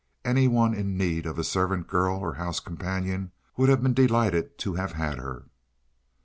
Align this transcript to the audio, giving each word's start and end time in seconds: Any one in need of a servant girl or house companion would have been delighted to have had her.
Any 0.25 0.47
one 0.47 0.73
in 0.73 0.97
need 0.97 1.27
of 1.27 1.37
a 1.37 1.43
servant 1.43 1.85
girl 1.87 2.17
or 2.17 2.33
house 2.33 2.59
companion 2.59 3.33
would 3.55 3.69
have 3.69 3.83
been 3.83 3.93
delighted 3.93 4.57
to 4.57 4.73
have 4.73 4.93
had 4.93 5.19
her. 5.19 5.43